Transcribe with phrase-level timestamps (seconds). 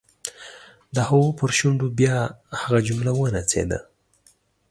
[0.95, 2.15] د هغه پر شونډو بیا
[2.61, 3.79] هغه جمله ونڅېده.